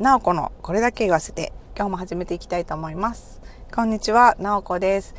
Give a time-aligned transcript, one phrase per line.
[0.00, 3.40] なおこのこれだけ言わせて、今日も始めていきたいと思います。
[3.72, 5.14] こんにちは、なおこです。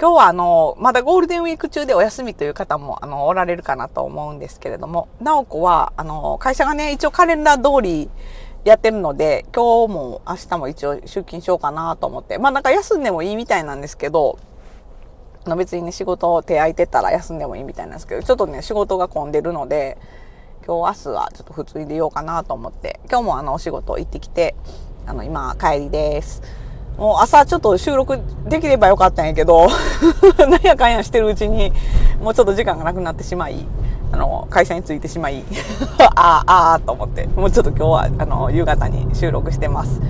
[0.00, 8.08] 今日はあの、まだゴールデンウィーク中でお休みという方もあの、おられるかなと思うんですけれども、なおこはあの、会社がね、一応カレンダー通り
[8.64, 14.38] やってるので、今日も明日も一応出勤しようかなと思って、まあなんか休んでもいいみたいなんですけど、
[15.44, 19.98] あの別にね、仕事を手空いてたら休んでもいいみたいなんですけど、ちょっとね、仕事が混んでるので、
[20.70, 24.54] 今日明日はちょっと普通に出ようかなと思って、今日もあのお仕事行ってきて、
[25.04, 26.42] あの今帰りです。
[26.96, 29.66] もう朝ちょっと収録できればよかったんやけど、
[30.38, 31.72] なんやかんやしてるうちに、
[32.22, 33.66] もうちょっと時間がなくなってしまい、
[34.12, 35.42] あの、会社に着いてしまい、
[36.14, 40.00] ああ、ああと思って、もうちょっと今日は、あの、夕方に収録してます。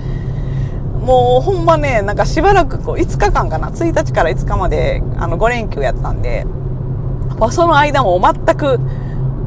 [1.03, 6.45] もうほんまね、なんかしばらくこう5日間かな、1日から5日まであの5連休やったんで、
[7.49, 8.79] その間も全く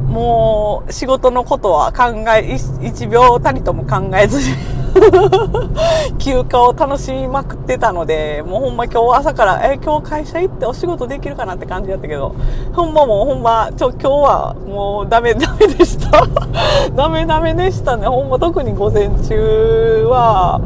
[0.06, 4.56] もう仕事のことは考え、1秒たりとも考えずに
[6.18, 12.34] 休暇を楽しみまくってたので、もうほんま今日朝から、え、今日会社行ってお仕事できるかなって感じだったけど、
[12.72, 16.26] ほんまもうほんま、ちょ、今日はもうダメダメでした。
[16.94, 18.06] ダメダメでしたね。
[18.06, 20.60] ほんま特に午前中は、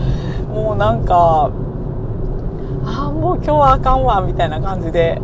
[0.55, 1.50] もうなんか、
[2.84, 5.20] ああ、もう今日はあかんわ、みたいな感じで、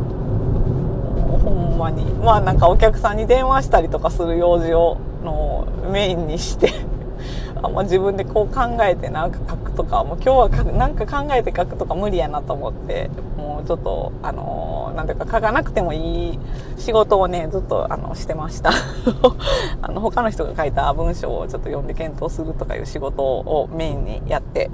[1.75, 2.05] んまに。
[2.05, 6.73] まあなんかお客さんに電話したりとかする用事をのメインにして
[7.63, 16.39] あんま自分でこう考えてなんか書くとかもう今日はなんか考えて書くとか無理やなと思ってもうちょっとあのなんていうか書かなくてもいい
[16.77, 18.71] 仕事をねずっとあのしてました。
[19.83, 24.71] あの他の人が書いた文章をちょっと読んで検討するとかいう仕事をメインにやって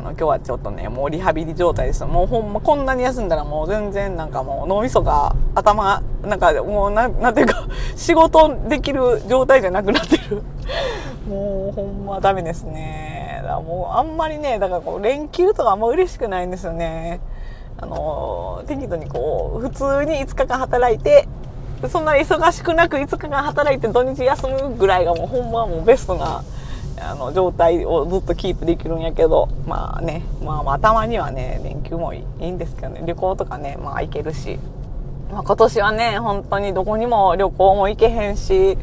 [0.00, 2.02] あの今日はちょっとねもうリハビリ状態です。
[2.06, 10.42] もうほんまこんなに休んだらもう全然なんかもう脳みそが頭なんかもうななんていうか 仕事できる状態じゃなくなってる。
[11.28, 13.40] もうほんまダメですね。
[13.42, 17.20] だからもうあんまりねだからこう連休とかあんま嬉しくないんですよね。
[17.76, 21.28] あの適度にこう普通に5日間働いて
[21.90, 26.42] そんな忙しくなく5日間働いて土日休むぐらいがもうほんまもうベストな
[27.00, 34.58] あの状態をずっとキープできるんやけどまあねまあまあたまにはね連休もいいんですけどね旅行とかねまあ行けるし、
[35.32, 38.76] まあ、今年はね本当にどこにも旅行も行けへんし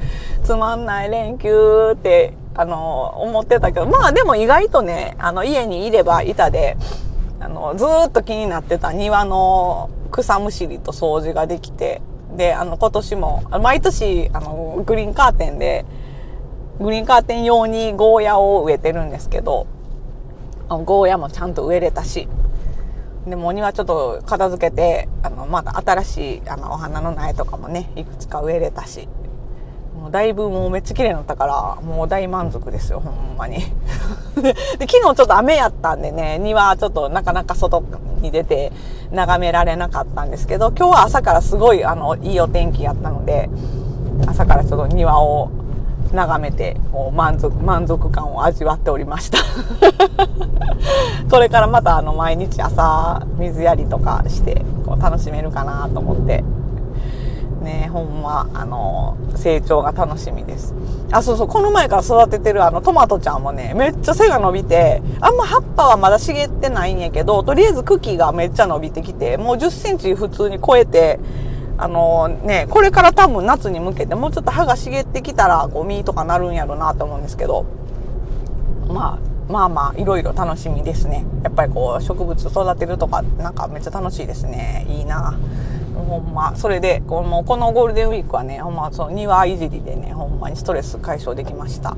[0.44, 6.76] つまんない連休ってあの思ってたけどまあでも意外とねあの家にいればいたで
[7.40, 12.02] あのずっと気になってた庭の草むしりと掃除ができて
[12.36, 15.86] であの今年も毎年あのグリーンカーテンで
[16.80, 19.68] グリーンカーテン用にゴーヤを植えてるんですけど、
[20.70, 22.28] ゴーヤもちゃんと植えれたし、
[23.26, 29.08] でもお庭ちょっと片付けて、あの、また新しいあのお花の苗とかもね、いくつか植えれたし、
[30.00, 33.58] もうだいぶもうめっちゃ綺麗になったから、もう大満足ですよ、ほんまに。
[34.38, 37.84] で昨日ちょっと雨やったんでね、庭ちょっとなかなか外
[38.22, 38.72] に出て
[39.12, 43.50] 眺められなかったんですけど、今日は朝からすごいあの、いいお天気やったので、
[44.28, 45.50] 朝からちょっと庭を
[46.16, 49.38] 眺めてこう満足満足感を味わっておりました。
[51.30, 56.44] これからまたあの毎日朝水やりとかしてこう楽しめるかなと思って。
[57.68, 60.74] ねほんまあの成長が楽しみです。
[61.12, 71.20] あそうそうこの前から育ててるあのトマトちゃんもねめっちゃ背が伸びてあんま葉っぱはまだ茂ってないんやけどとりあえず茎がめっちゃ伸びてきてもう1 0センチ普通に超えて
[71.80, 77.66] あのね、これから多分夏に向けてもうちょっと葉が茂ってきたら、こう、実とかなるんやろうなと思うんですけど、
[78.88, 81.26] まあ、まあまあ、いろいろ楽しみですね。
[81.44, 84.86] やっぱりこう、植物育てるとか、なんかめっちゃ楽しいですね。
[84.90, 85.38] いいな。
[86.08, 91.96] ほんま、それで、このこのゴールデンウィークはね、ほんま、その庭いじりでね、ほんまにストレス解消できました。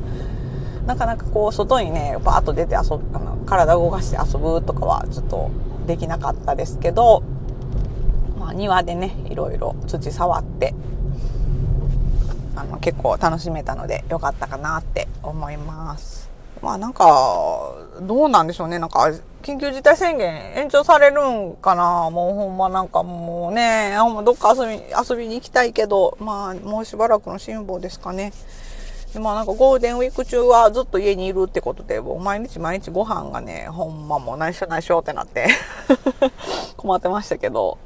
[0.86, 5.50] なかなかこう、外にね、バーッと出て遊ぶ、あの体動かして遊ぶとかはちょっと
[5.88, 7.24] できなかったですけど、
[8.54, 10.74] 庭でねいろいろ土触って
[12.56, 16.30] あの結構楽しめたので良かったかなって思います。
[16.62, 18.80] まあなんかどうなんでしょうね。
[18.80, 23.96] なんか緊急事態宣言延長されるんかなもうほんまなんかもうね。
[24.26, 28.34] どっか遊び遊びに行きたいけどまあもうしばらくの辛抱ですかね。
[29.14, 35.48] でもなんかゴールデンウィーク中はずっと家にいるってことで、もう毎日毎日ご飯がね、ほんまもう内緒内緒ってなって
[36.78, 37.80] 困ってましたけど、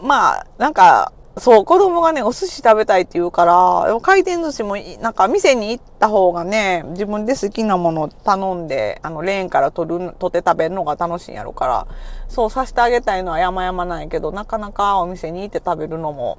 [0.00, 11.86] まあ、なんか、そう、子供がね、お寿司食べたいって言うから、回転寿司も、なんか店に行った方がね、自分で好きなものを頼んで、あの、レーンから取る、取って食べるのが楽しいんやろから、
[12.28, 16.38] そうさせてあげたいのは山々ないけど、なかなかお店に行って食べるのも、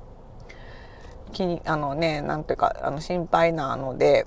[1.32, 4.26] 気に、あのね、なんていうか、あの、心配なので、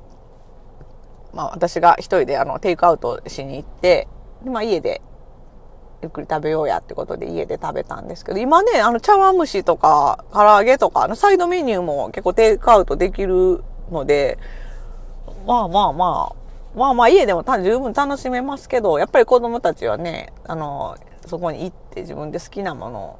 [1.35, 4.07] まあ私が一人であのテイクアウトしに行って、
[4.45, 5.03] まあ家で
[6.03, 14.39] ゆっくり食べようやってことで家で食べたんですけど、今ね、あの茶碗蒸しとか唐揚げとか、あのサイドメニューも結構テイクアウトできるので、
[15.47, 20.97] まあまあまあ、まあまあ家でも十分楽しめますけど、やっぱり子供たちはね、あの、
[21.27, 23.19] そこに行って自分で好きなものを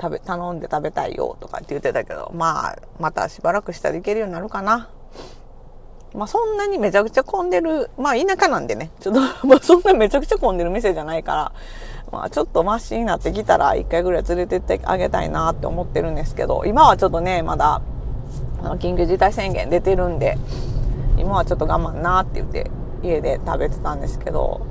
[0.00, 4.90] 食べ、頼んで食べたいよとかって言ってたけど、まあ、またしばらくしたら行けるようになるかな。
[6.14, 11.52] まあそんなにめちゃくちゃ混んでる、まあ田舎なんでね、ちょっと、 まあそんなめちゃくちゃ混んでる店じゃないから、
[12.12, 17.82] まあちょっとマシになってきたら一回ぐらい連れてってあげたいなって思ってるんですけど、今はちょっとね、まだ、
[18.78, 20.38] 緊急事態宣言出てるんで、
[21.18, 22.70] 今はちょっと我慢なって言って
[23.02, 24.66] 家で食べてたんですけど、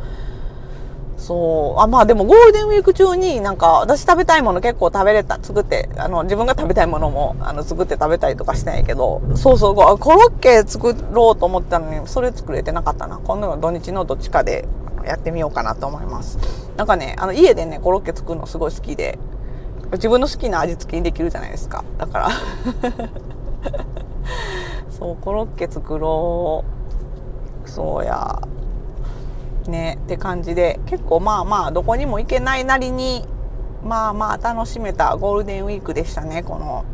[1.18, 1.82] そう。
[1.82, 13.20] あ、まあでもゴールデンウィーク中になんか私食べたいもの結構食べれた、作って、あの自分が食べたいものもあの作って食べたりとかしたんやけど、そうそう、コロッケ作ろうと思ったのにそれ作れてなかったな。
[13.24, 14.68] 今度の土日のどっちかで
[15.06, 16.65] やってみようかなと思います。
[16.78, 19.18] なんかね、あの家でね、コロッケ作るのすごい好きで、
[19.94, 21.84] 自分の好きな味付けにできるじゃないですか。
[21.98, 22.30] だから
[24.90, 26.64] そう、コロッケ作ろ
[27.66, 27.70] う。
[27.70, 28.42] そうや。
[29.70, 33.26] ねって感じで結構まあまあどこにも行けないなりに
[33.84, 36.86] まあまあ楽しめたゴールデンウィークでしたねこの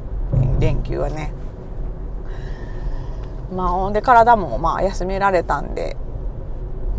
[0.59, 1.33] 連休はね
[3.53, 5.97] まあほんで体もまあ休められたんで、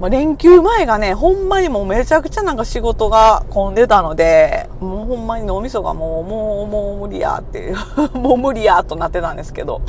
[0.03, 7.77] まあ、連休前がねほんまにもうめちゃくちゃなんか仕事が混んでたのでもうほんまに脳みそがもうもうもう無理やっていう
[8.19, 9.81] もう無理やとなってたんですけど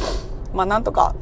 [0.54, 1.16] まあなんとか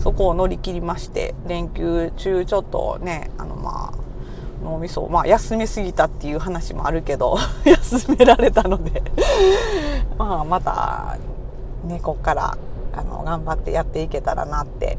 [0.00, 9.04] そこを乗り切りまして連休中ちょっとねあのまあ脳みそまあ休みすぎたっていう話もあるけど 休められたので
[10.18, 11.16] まあまた
[11.84, 12.58] ねこっから
[12.92, 14.98] あの頑張ってやっていけたらなって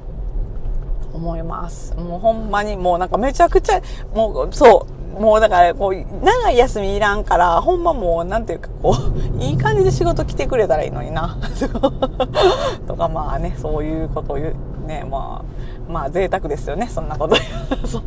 [1.14, 1.96] 思います。
[1.96, 3.82] もうほんまにもうなんかめちゃくちゃ
[4.14, 4.88] もうそ
[5.18, 8.96] うもうだからこう長い休みいらんからほんまもうなんていうかこ
[9.38, 11.38] う いい感じで仕事来てくれたらいいのにな。
[12.88, 14.56] とかまあねそういうことを言う
[14.88, 15.06] ね。
[15.10, 15.42] ま
[15.90, 17.36] あまあ贅沢ですよねそんなこと。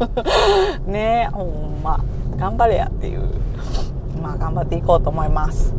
[0.87, 2.01] ねほんま。
[2.37, 3.23] 頑張れやっていう。
[4.21, 5.75] まあ頑張っていこうと思います。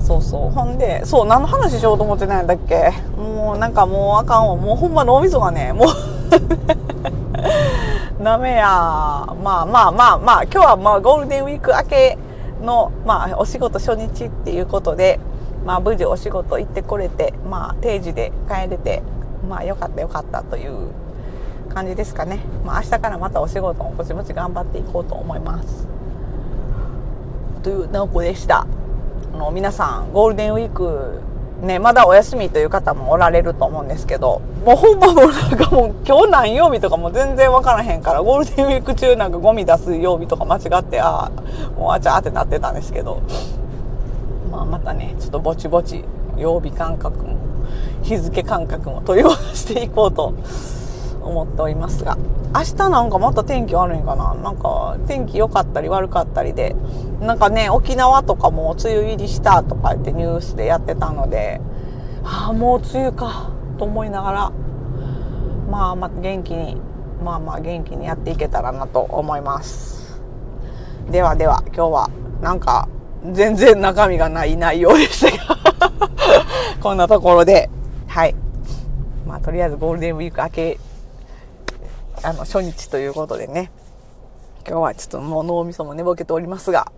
[0.00, 0.50] そうそう。
[0.50, 2.92] ほんでそう何の話しようと思ってないんだっけ？
[3.16, 4.56] もうなんかもうあかんわ。
[4.56, 5.88] もうほんま脳みそがねもう
[8.22, 12.18] ダメやまあまあまあまあ今日はまあゴールデンウィーク明け
[12.62, 15.20] のまあお仕事初日っていうことで
[15.64, 19.02] まあ無事お仕事行ってこれてまあ定時で帰れて
[19.48, 20.72] まあよかったよかったという
[21.72, 22.40] 感じですかね。
[22.64, 25.86] まあ明日からまたお仕事もぼちぼち頑張っていこうと思います。
[27.62, 28.66] という直子でした。
[29.34, 31.20] あの皆さんゴールデンウィーク
[31.62, 41.30] ね、まだお休みという方もおられると思うんですけど、もうほんまもなんかもう今日何曜日とかも全然わからへんから、ゴールデンウィーク中なんかゴミ出す曜日とか間違って、ああ、
[41.78, 43.22] もうあちゃーってなってたんですけど、
[44.50, 46.04] まあまたね、ちょっとぼちぼち
[46.36, 47.36] 曜日感覚も
[48.02, 50.34] 日付感覚も問い合わせていこうと
[51.26, 52.16] 思っておりますが
[52.54, 54.34] 明日なんかまた天気悪いんかな？
[54.34, 56.74] なんか天気良かったり悪かったりで
[57.20, 61.60] なんかね沖縄とかも梅雨入りしたとか言ってニュースでやってたので
[62.24, 64.52] ああもう梅雨かと思いながら
[65.70, 66.80] まあまあ元気に
[67.22, 70.20] まあまあ元気にやっていけたらなと思います
[71.10, 72.10] ではでは今日は
[72.40, 72.88] なんか
[73.32, 75.56] 全然中身がない内容でしたが
[76.80, 77.68] こんなところで
[78.06, 78.34] はい。
[79.26, 80.78] まあ、とりあえずゴールデンウィーク明け、
[82.22, 83.70] あの、初日ということでね、
[84.66, 86.90] 今日はちょっともう脳みそも寝ぼけておりますが、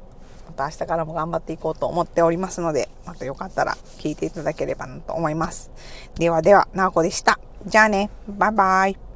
[0.47, 5.71] また明日からも頑張っていこうと思っておりますので、またよかったら聞いていただければなと思います。
[6.17, 7.39] ではでは、なおこでした。
[7.67, 8.99] じゃあね、バイバイ。